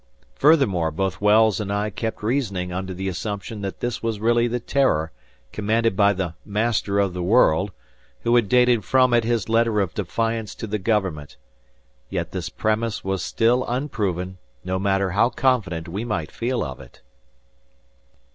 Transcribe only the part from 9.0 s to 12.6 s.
it his letter of defiance to the government. Yet this